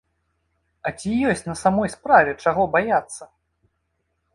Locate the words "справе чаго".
1.97-2.61